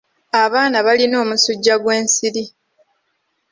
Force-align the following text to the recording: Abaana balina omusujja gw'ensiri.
Abaana 0.43 0.77
balina 0.85 1.15
omusujja 1.23 1.75
gw'ensiri. 1.83 2.43